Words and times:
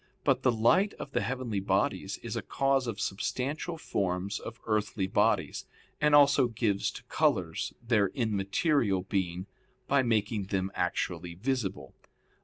But 0.23 0.41
the 0.41 0.51
light 0.51 0.95
of 0.95 1.11
the 1.11 1.21
heavenly 1.21 1.59
bodies 1.59 2.17
is 2.23 2.35
a 2.35 2.41
cause 2.41 2.87
of 2.87 2.99
substantial 2.99 3.77
forms 3.77 4.39
of 4.39 4.59
earthly 4.65 5.05
bodies, 5.05 5.67
and 6.01 6.15
also 6.15 6.47
gives 6.47 6.89
to 6.93 7.03
colors 7.03 7.75
their 7.87 8.07
immaterial 8.07 9.03
being, 9.03 9.45
by 9.87 10.01
making 10.01 10.45
them 10.45 10.71
actually 10.73 11.35
visible. 11.35 11.93